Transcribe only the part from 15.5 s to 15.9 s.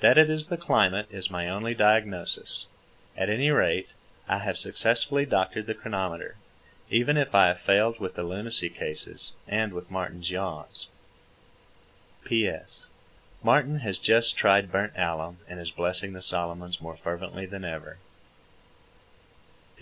is